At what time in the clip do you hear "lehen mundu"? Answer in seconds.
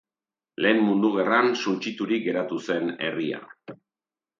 0.65-1.11